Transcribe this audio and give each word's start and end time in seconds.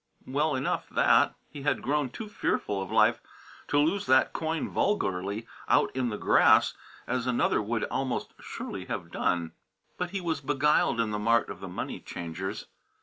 Well 0.25 0.55
enough, 0.55 0.89
that! 0.89 1.35
He 1.51 1.61
had 1.61 1.83
grown 1.83 2.09
too 2.09 2.27
fearful 2.27 2.81
of 2.81 2.89
life 2.89 3.21
to 3.67 3.77
lose 3.77 4.07
that 4.07 4.33
coin 4.33 4.67
vulgarly 4.67 5.45
out 5.67 5.95
in 5.95 6.09
the 6.09 6.17
grass, 6.17 6.73
as 7.05 7.27
another 7.27 7.61
would 7.61 7.83
almost 7.83 8.33
surely 8.39 8.85
have 8.85 9.11
done. 9.11 9.51
But 9.99 10.09
he 10.09 10.19
was 10.19 10.41
beguiled 10.41 10.99
in 10.99 11.11
the 11.11 11.19
mart 11.19 11.49
of 11.51 11.59
the 11.59 11.67
money 11.67 11.99
changers. 11.99 12.65